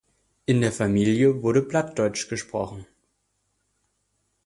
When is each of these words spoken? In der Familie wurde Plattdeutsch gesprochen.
In 0.47 0.61
der 0.61 0.71
Familie 0.71 1.43
wurde 1.43 1.61
Plattdeutsch 1.61 2.27
gesprochen. 2.27 2.87